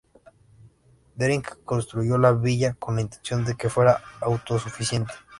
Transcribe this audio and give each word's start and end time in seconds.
Deering 1.15 1.43
construyó 1.63 2.17
la 2.17 2.31
Villa 2.31 2.73
con 2.73 2.95
la 2.95 3.01
intención 3.01 3.45
de 3.45 3.53
que 3.55 3.69
fuera 3.69 4.01
autosuficiente. 4.19 5.13